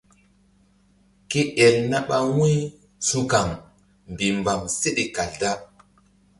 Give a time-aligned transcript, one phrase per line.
[1.29, 2.55] Ke el na ɓa wu̧y
[3.07, 3.47] su̧kaŋ
[4.11, 5.51] mbihmbam seɗe kal da.